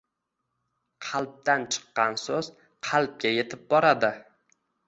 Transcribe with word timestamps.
Qalbdan 1.07 1.67
chiqqan 1.75 2.17
so‘z 2.23 2.51
qalbga 2.89 3.37
yetib 3.37 3.69
boradi. 3.75 4.13